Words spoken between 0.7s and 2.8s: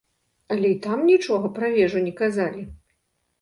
і там нічога пра вежу не казалі.